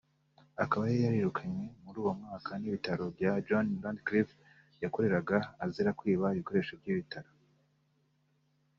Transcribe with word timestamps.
Akaba 0.63 0.83
yari 0.87 1.01
yarirukanywe 1.05 1.63
muri 1.83 1.97
uwo 2.01 2.11
mwaka 2.19 2.51
n’ibitaro 2.57 3.03
bya 3.15 3.31
John 3.47 3.67
Radcliffe 3.83 4.35
yakoreraga 4.83 5.37
azira 5.63 5.95
kwiba 5.99 6.27
ibikoresho 6.35 6.73
by’ibitaro 6.79 7.29